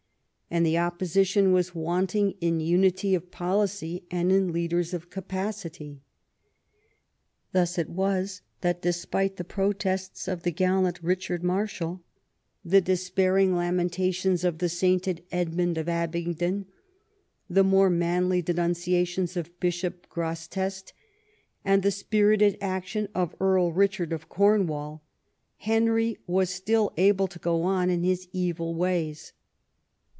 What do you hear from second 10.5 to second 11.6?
gallant Kichard